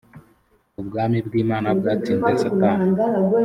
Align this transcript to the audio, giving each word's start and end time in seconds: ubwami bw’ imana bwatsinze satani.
ubwami 0.81 1.17
bw’ 1.27 1.33
imana 1.43 1.67
bwatsinze 1.79 2.31
satani. 2.43 2.87